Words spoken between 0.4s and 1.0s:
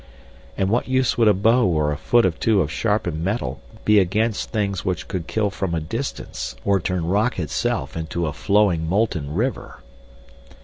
And what